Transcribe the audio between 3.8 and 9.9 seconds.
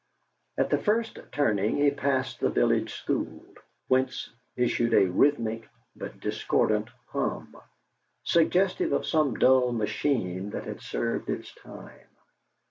whence issued a rhythmic but discordant hum, suggestive of some dull